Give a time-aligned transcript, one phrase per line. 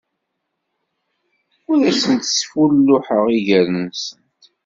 [1.71, 4.03] Ur asent-sfulluḥeɣ iger-nsent.